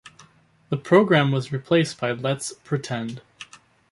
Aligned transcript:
The 0.69 0.77
programme 0.77 1.31
was 1.31 1.51
replaced 1.51 1.99
by 1.99 2.13
"Let's 2.13 2.53
Pretend". 2.53 3.21